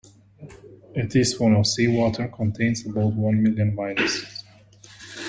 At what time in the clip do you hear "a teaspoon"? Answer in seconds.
0.95-1.53